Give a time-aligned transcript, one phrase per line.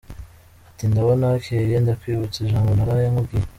[0.69, 3.47] Ati: ndabona hakeye Ndakwibutsa ijambo Naraye nkubwiye.